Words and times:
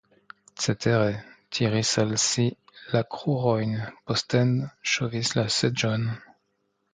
Cetere, 0.63 1.09
tiris 1.57 1.91
al 2.03 2.13
si 2.23 2.45
la 2.95 3.03
krurojn, 3.17 3.77
posten 4.09 4.55
ŝovis 4.95 5.33
la 5.43 5.45
seĝon. 5.59 6.11